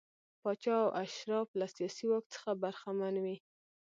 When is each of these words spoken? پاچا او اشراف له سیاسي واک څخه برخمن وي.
پاچا 0.41 0.75
او 0.83 0.89
اشراف 1.03 1.47
له 1.59 1.67
سیاسي 1.75 2.05
واک 2.07 2.25
څخه 2.33 2.51
برخمن 2.61 3.15
وي. 3.23 3.37